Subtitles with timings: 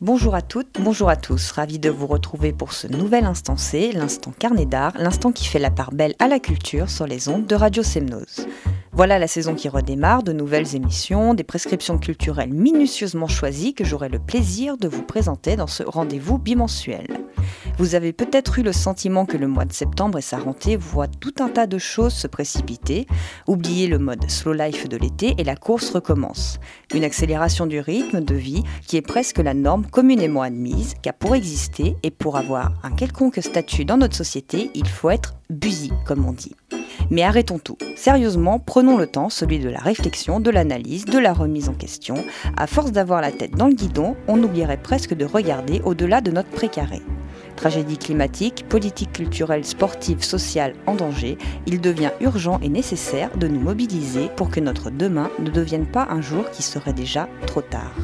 [0.00, 3.90] Bonjour à toutes, bonjour à tous, ravi de vous retrouver pour ce nouvel instant C,
[3.92, 7.48] l'instant carnet d'art, l'instant qui fait la part belle à la culture sur les ondes
[7.48, 8.46] de Radio Semnose.
[8.92, 14.08] Voilà la saison qui redémarre, de nouvelles émissions, des prescriptions culturelles minutieusement choisies que j'aurai
[14.08, 17.08] le plaisir de vous présenter dans ce rendez-vous bimensuel.
[17.78, 21.06] Vous avez peut-être eu le sentiment que le mois de septembre et sa rentrée voient
[21.06, 23.06] tout un tas de choses se précipiter.
[23.46, 26.58] Oubliez le mode slow life de l'été et la course recommence.
[26.92, 31.36] Une accélération du rythme de vie qui est presque la norme communément admise, car pour
[31.36, 36.26] exister et pour avoir un quelconque statut dans notre société, il faut être busy, comme
[36.26, 36.56] on dit.
[37.10, 37.78] Mais arrêtons tout.
[37.94, 42.16] Sérieusement, prenons le temps, celui de la réflexion, de l'analyse, de la remise en question.
[42.56, 46.32] À force d'avoir la tête dans le guidon, on oublierait presque de regarder au-delà de
[46.32, 47.00] notre précaré.
[47.58, 51.36] Tragédie climatique, politique culturelle, sportive, sociale en danger,
[51.66, 56.06] il devient urgent et nécessaire de nous mobiliser pour que notre demain ne devienne pas
[56.08, 57.96] un jour qui serait déjà trop tard.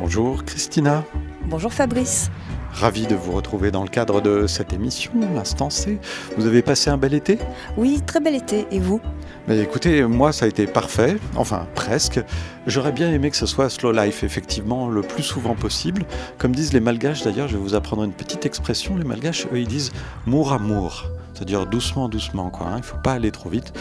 [0.00, 1.02] Bonjour Christina.
[1.46, 2.30] Bonjour Fabrice.
[2.74, 6.00] Ravi de vous retrouver dans le cadre de cette émission, l'instant C.
[6.36, 7.38] Vous avez passé un bel été?
[7.76, 8.66] Oui, très bel été.
[8.72, 9.00] Et vous?
[9.46, 12.20] Mais écoutez, moi ça a été parfait, enfin presque.
[12.66, 16.04] J'aurais bien aimé que ce soit slow life, effectivement, le plus souvent possible.
[16.36, 18.96] Comme disent les malgaches d'ailleurs, je vais vous apprendre une petite expression.
[18.96, 19.92] Les malgaches, eux, ils disent
[20.26, 22.66] mour amour, c'est-à-dire doucement, doucement, quoi.
[22.66, 22.76] Hein.
[22.78, 23.72] Il ne faut pas aller trop vite.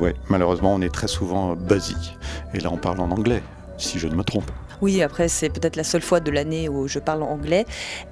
[0.00, 2.16] Ouais, malheureusement, on est très souvent basique.
[2.54, 3.42] Et là, on parle en anglais,
[3.76, 4.50] si je ne me trompe.
[4.80, 7.66] Oui, après, c'est peut-être la seule fois de l'année où je parle anglais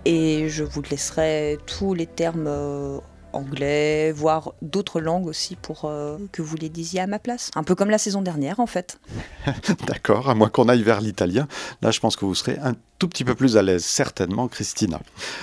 [0.05, 2.98] et je vous laisserai tous les termes euh,
[3.33, 7.50] anglais, voire d'autres langues aussi pour euh, que vous les disiez à ma place.
[7.55, 8.98] Un peu comme la saison dernière, en fait.
[9.87, 11.47] D'accord, à moins qu'on aille vers l'italien.
[11.83, 15.00] Là, je pense que vous serez un tout petit peu plus à l'aise, certainement, Christina.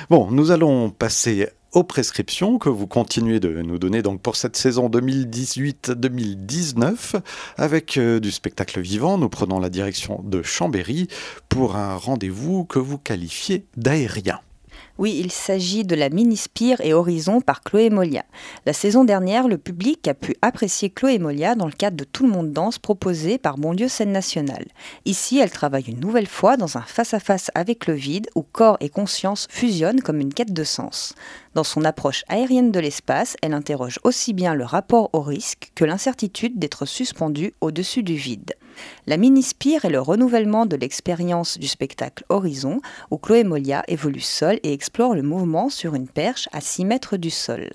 [0.10, 4.56] Bon, nous allons passer aux prescriptions que vous continuez de nous donner donc pour cette
[4.56, 7.16] saison 2018-2019
[7.58, 9.18] avec euh, du spectacle vivant.
[9.18, 11.08] Nous prenons la direction de Chambéry
[11.50, 14.40] pour un rendez-vous que vous qualifiez d'aérien.
[14.98, 18.24] Oui, il s'agit de la mini-spire et Horizon par Chloé Molia.
[18.66, 22.24] La saison dernière, le public a pu apprécier Chloé Molia dans le cadre de Tout
[22.26, 24.66] le monde danse proposé par Bonlieu Scène Nationale.
[25.06, 28.90] Ici, elle travaille une nouvelle fois dans un face-à-face avec le vide où corps et
[28.90, 31.16] conscience fusionnent comme une quête de sens.
[31.56, 35.86] Dans son approche aérienne de l'espace, elle interroge aussi bien le rapport au risque que
[35.86, 38.56] l'incertitude d'être suspendu au-dessus du vide.
[39.08, 42.80] La mini-spire est le renouvellement de l'expérience du spectacle Horizon,
[43.12, 47.18] où Chloé Molia évolue seule et explore le mouvement sur une perche à 6 mètres
[47.18, 47.70] du sol.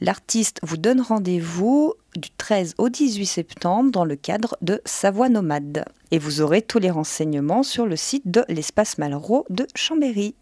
[0.00, 5.84] L'artiste vous donne rendez-vous du 13 au 18 septembre dans le cadre de Savoie Nomade.
[6.10, 10.34] Et vous aurez tous les renseignements sur le site de l'Espace Malraux de Chambéry.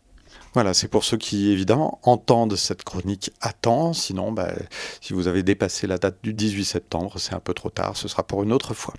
[0.52, 3.92] Voilà, c'est pour ceux qui, évidemment, entendent cette chronique à temps.
[3.92, 4.52] Sinon, bah,
[5.00, 8.08] si vous avez dépassé la date du 18 septembre, c'est un peu trop tard, ce
[8.08, 8.94] sera pour une autre fois.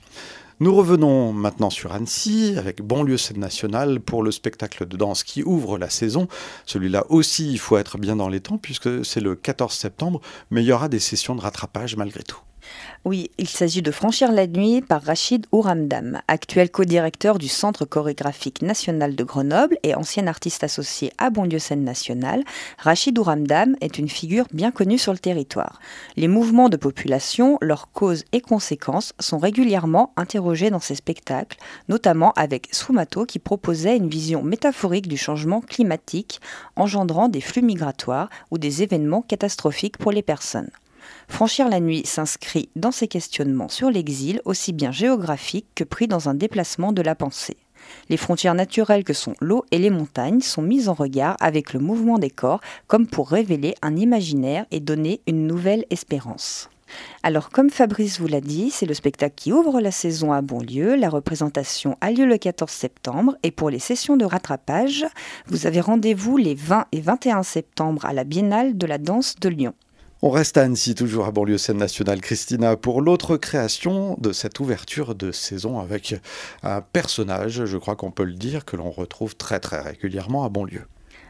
[0.62, 5.44] Nous revenons maintenant sur Annecy avec Banlieue Scène Nationale pour le spectacle de danse qui
[5.44, 6.30] ouvre la saison.
[6.66, 10.22] Celui-là aussi, il faut être bien dans les temps puisque c'est le 14 septembre,
[10.52, 12.40] mais il y aura des sessions de rattrapage malgré tout.
[13.06, 18.64] Oui, il s'agit de Franchir la nuit par Rachid Ouramdam, actuel co-directeur du Centre chorégraphique
[18.64, 22.44] national de Grenoble et ancien artiste associé à Bonlieu Scène Nationale.
[22.80, 25.80] Rachid Ouramdam est une figure bien connue sur le territoire.
[26.16, 31.59] Les mouvements de population, leurs causes et conséquences sont régulièrement interrogés dans ses spectacles,
[31.90, 36.42] notamment avec Soumato qui proposait une vision métaphorique du changement climatique
[36.76, 40.72] engendrant des flux migratoires ou des événements catastrophiques pour les personnes.
[41.28, 46.30] Franchir la nuit s'inscrit dans ces questionnements sur l'exil, aussi bien géographique que pris dans
[46.30, 47.58] un déplacement de la pensée.
[48.10, 51.80] Les frontières naturelles que sont l'eau et les montagnes sont mises en regard avec le
[51.80, 56.70] mouvement des corps comme pour révéler un imaginaire et donner une nouvelle espérance.
[57.24, 60.96] Alors, comme Fabrice vous l'a dit, c'est le spectacle qui ouvre la saison à Bonlieu.
[60.96, 65.06] La représentation a lieu le 14 septembre et pour les sessions de rattrapage,
[65.48, 69.50] vous avez rendez-vous les 20 et 21 septembre à la Biennale de la danse de
[69.50, 69.74] Lyon.
[70.28, 74.59] On reste à Annecy, toujours à Banlieue Scène Nationale, Christina, pour l'autre création de cette
[74.59, 76.16] ouverture de saison avec
[76.64, 80.50] un personnage, je crois qu'on peut le dire, que l'on retrouve très très régulièrement à
[80.50, 80.82] Bonlieu.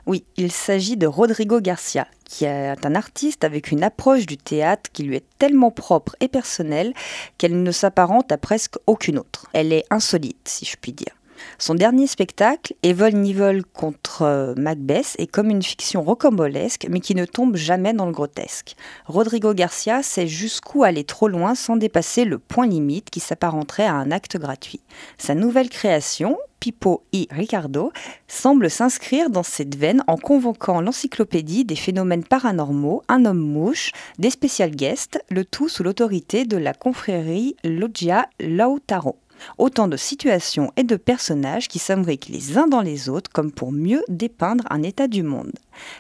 [0.06, 4.90] Oui, il s'agit de Rodrigo Garcia, qui est un artiste avec une approche du théâtre
[4.94, 6.94] qui lui est tellement propre et personnelle
[7.38, 9.48] qu'elle ne s'apparente à presque aucune autre.
[9.52, 11.18] Elle est insolite, si je puis dire.
[11.58, 17.16] Son dernier spectacle, Evol Nivol contre euh, Macbeth, est comme une fiction rocambolesque, mais qui
[17.16, 18.76] ne tombe jamais dans le grotesque.
[19.06, 23.94] Rodrigo Garcia sait jusqu'où aller trop loin sans dépasser le point limite qui s'apparenterait à
[23.94, 24.82] un acte gratuit.
[25.18, 27.92] Sa nouvelle création, Pipo y Ricardo,
[28.28, 34.32] semble s'inscrire dans cette veine en convoquant l'encyclopédie des phénomènes paranormaux, un homme mouche, des
[34.32, 39.18] spécial guests, le tout sous l'autorité de la confrérie Loggia Lautaro.
[39.58, 43.72] Autant de situations et de personnages qui s'imbriquent les uns dans les autres comme pour
[43.72, 45.54] mieux dépeindre un état du monde.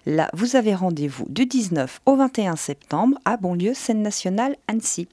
[0.06, 5.08] Là, vous avez rendez-vous du 19 au 21 septembre à Bonlieu, Scène nationale, Annecy.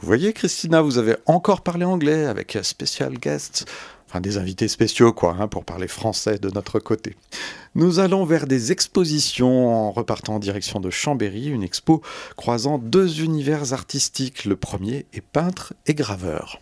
[0.00, 3.66] Vous voyez, Christina, vous avez encore parlé anglais avec Special Guests
[4.14, 7.16] enfin des invités spéciaux quoi, hein, pour parler français de notre côté.
[7.74, 12.00] Nous allons vers des expositions en repartant en direction de Chambéry, une expo
[12.36, 14.44] croisant deux univers artistiques.
[14.44, 16.60] Le premier est peintre et graveur.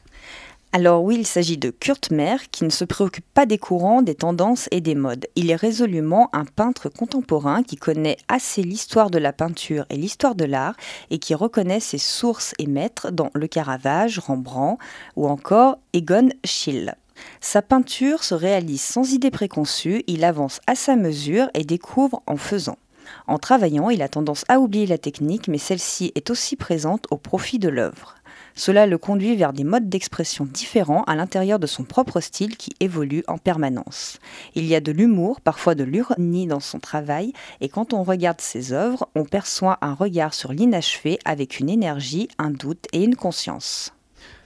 [0.75, 4.15] Alors oui, il s'agit de Kurt Mehr, qui ne se préoccupe pas des courants, des
[4.15, 5.27] tendances et des modes.
[5.37, 10.35] Il est résolument un peintre contemporain qui connaît assez l'histoire de la peinture et l'histoire
[10.35, 10.75] de l'art
[11.11, 14.83] et qui reconnaît ses sources et maîtres dans le Caravage, Rembrandt
[15.15, 16.95] ou encore Egon Schiele.
[17.43, 22.39] Sa peinture se réalise sans idée préconçue, il avance à sa mesure et découvre en
[22.39, 22.79] faisant.
[23.27, 27.19] En travaillant, il a tendance à oublier la technique, mais celle-ci est aussi présente au
[27.19, 28.15] profit de l'œuvre.
[28.55, 32.73] Cela le conduit vers des modes d'expression différents à l'intérieur de son propre style qui
[32.81, 34.19] évolue en permanence.
[34.55, 38.41] Il y a de l'humour, parfois de l'ironie dans son travail, et quand on regarde
[38.41, 43.17] ses œuvres, on perçoit un regard sur l'inachevé avec une énergie, un doute et une
[43.17, 43.93] conscience.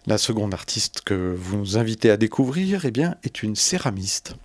[0.07, 4.37] La seconde artiste que vous nous invitez à découvrir eh bien, est une céramiste.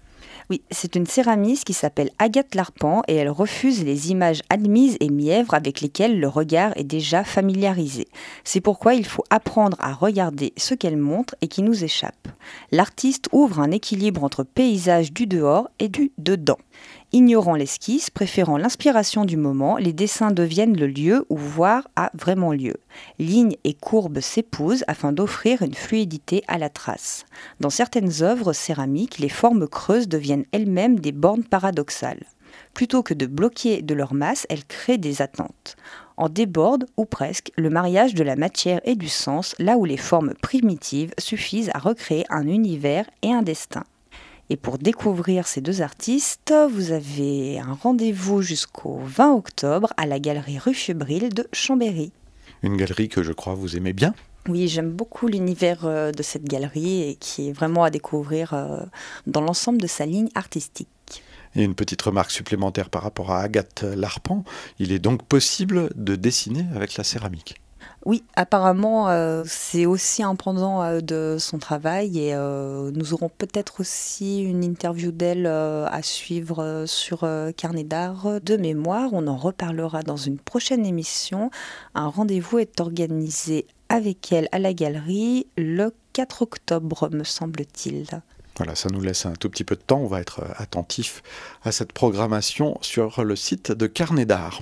[0.52, 5.10] Oui, c'est une céramiste qui s'appelle Agathe Larpan et elle refuse les images admises et
[5.10, 8.10] mièvres avec lesquelles le regard est déjà familiarisé.
[8.44, 12.28] C'est pourquoi il faut apprendre à regarder ce qu'elle montre et qui nous échappe.
[12.70, 16.60] L'artiste ouvre un équilibre entre paysage du dehors et du dedans.
[17.14, 22.54] Ignorant l'esquisse, préférant l'inspiration du moment, les dessins deviennent le lieu où voir a vraiment
[22.54, 22.76] lieu.
[23.20, 27.26] Lignes et courbes s'épousent afin d'offrir une fluidité à la trace.
[27.60, 32.24] Dans certaines œuvres céramiques, les formes creuses deviennent elles-mêmes des bornes paradoxales.
[32.74, 35.76] Plutôt que de bloquer de leur masse, elles créent des attentes.
[36.16, 39.98] En déborde, ou presque, le mariage de la matière et du sens, là où les
[39.98, 43.84] formes primitives suffisent à recréer un univers et un destin.
[44.52, 50.20] Et pour découvrir ces deux artistes, vous avez un rendez-vous jusqu'au 20 octobre à la
[50.20, 52.12] galerie Ruchebril de Chambéry.
[52.62, 54.14] Une galerie que je crois vous aimez bien
[54.50, 58.80] oui, j'aime beaucoup l'univers euh, de cette galerie et qui est vraiment à découvrir euh,
[59.28, 60.90] dans l'ensemble de sa ligne artistique.
[61.56, 64.44] Et une petite remarque supplémentaire par rapport à Agathe Larpan,
[64.80, 67.62] il est donc possible de dessiner avec la céramique.
[68.04, 73.30] Oui, apparemment, euh, c'est aussi un pendant euh, de son travail et euh, nous aurons
[73.30, 79.10] peut-être aussi une interview d'elle à suivre sur Carnet d'art de mémoire.
[79.14, 81.52] On en reparlera dans une prochaine émission.
[81.94, 88.08] Un rendez-vous est organisé avec elle à la galerie le 4 octobre, me semble-t-il.
[88.62, 90.02] Voilà, ça nous laisse un tout petit peu de temps.
[90.02, 91.24] On va être attentif
[91.64, 94.62] à cette programmation sur le site de Carnet d'Art.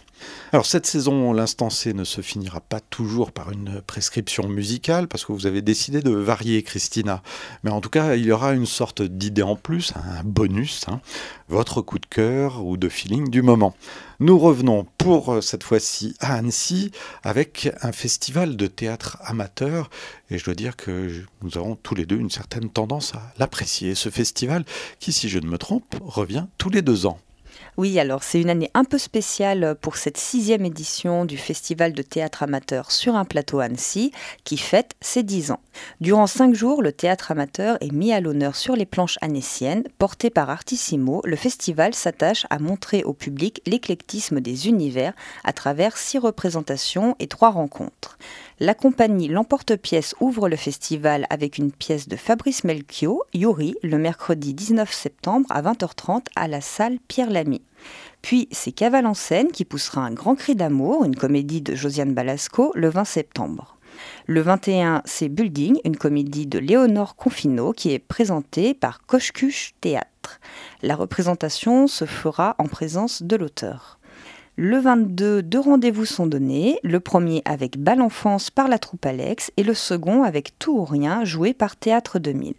[0.53, 5.25] Alors cette saison, l'instant C ne se finira pas toujours par une prescription musicale parce
[5.25, 7.21] que vous avez décidé de varier, Christina.
[7.65, 11.01] Mais en tout cas, il y aura une sorte d'idée en plus, un bonus, hein.
[11.49, 13.75] votre coup de cœur ou de feeling du moment.
[14.21, 16.91] Nous revenons pour euh, cette fois-ci à Annecy
[17.23, 19.89] avec un festival de théâtre amateur
[20.29, 23.95] et je dois dire que nous avons tous les deux une certaine tendance à l'apprécier,
[23.95, 24.65] ce festival
[24.99, 27.17] qui, si je ne me trompe, revient tous les deux ans.
[27.77, 32.01] Oui, alors c'est une année un peu spéciale pour cette sixième édition du Festival de
[32.01, 34.11] théâtre amateur sur un plateau Annecy
[34.43, 35.61] qui fête ses dix ans.
[36.01, 39.83] Durant cinq jours, le théâtre amateur est mis à l'honneur sur les planches annéciennes.
[39.97, 45.97] Porté par Artissimo, le festival s'attache à montrer au public l'éclectisme des univers à travers
[45.97, 48.17] six représentations et trois rencontres.
[48.61, 54.53] La compagnie L'Emporte-Pièce ouvre le festival avec une pièce de Fabrice Melchior, Yuri, le mercredi
[54.53, 57.61] 19 septembre à 20h30 à la salle Pierre Lamy.
[58.21, 62.13] Puis c'est Cavale en scène qui poussera un grand cri d'amour, une comédie de Josiane
[62.13, 63.77] Balasco, le 20 septembre.
[64.27, 70.41] Le 21, c'est Building, une comédie de Léonore Confino qui est présentée par Cochecuche Théâtre.
[70.81, 73.98] La représentation se fera en présence de l'auteur.
[74.61, 76.81] Le 22, deux rendez-vous sont donnés.
[76.83, 80.83] Le premier avec Bal Enfance par la troupe Alex et le second avec Tout ou
[80.83, 82.55] Rien joué par Théâtre 2000.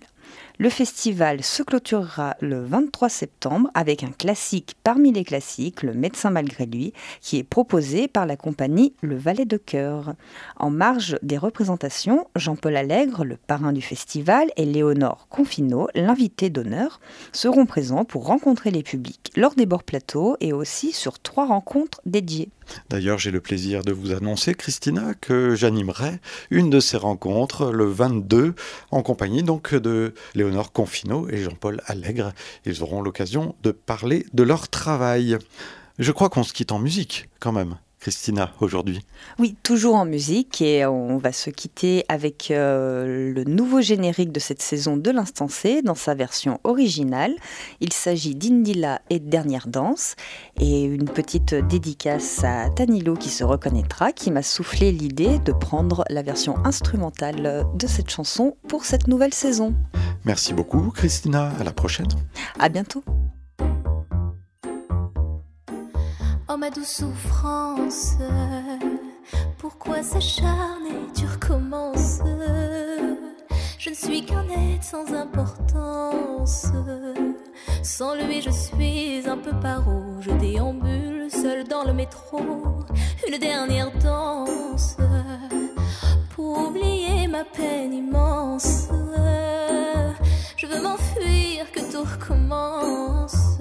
[0.62, 6.28] Le festival se clôturera le 23 septembre avec un classique parmi les classiques, Le médecin
[6.28, 10.12] malgré lui, qui est proposé par la compagnie Le Valet de Cœur.
[10.56, 17.00] En marge des représentations, Jean-Paul Allègre, le parrain du festival, et Léonore Confino, l'invité d'honneur,
[17.32, 22.02] seront présents pour rencontrer les publics lors des bords plateaux et aussi sur trois rencontres
[22.04, 22.50] dédiées.
[22.88, 27.86] D'ailleurs, j'ai le plaisir de vous annoncer, Christina, que j'animerai une de ces rencontres le
[27.86, 28.54] 22
[28.92, 32.32] en compagnie donc de Léonore Confino et Jean-Paul Allègre.
[32.64, 35.38] Ils auront l'occasion de parler de leur travail.
[35.98, 37.76] Je crois qu'on se quitte en musique quand même.
[38.00, 39.04] Christina, aujourd'hui
[39.38, 44.40] Oui, toujours en musique et on va se quitter avec euh, le nouveau générique de
[44.40, 47.36] cette saison de l'Instant C dans sa version originale.
[47.80, 50.16] Il s'agit d'Indila et de Dernière Danse
[50.58, 56.04] et une petite dédicace à Tanilo qui se reconnaîtra, qui m'a soufflé l'idée de prendre
[56.08, 59.74] la version instrumentale de cette chanson pour cette nouvelle saison.
[60.24, 62.08] Merci beaucoup Christina, à la prochaine.
[62.58, 63.02] À bientôt.
[66.48, 68.16] Oh ma douce souffrance,
[69.58, 72.18] pourquoi s'acharner, tu recommences
[73.78, 76.66] Je ne suis qu'un être sans importance.
[77.82, 80.02] Sans lui, je suis un peu paro.
[80.20, 82.40] Je déambule seul dans le métro.
[83.28, 84.96] Une dernière danse
[86.34, 88.88] pour oublier ma peine immense.
[90.70, 93.58] Veux m'enfuir, que tout recommence.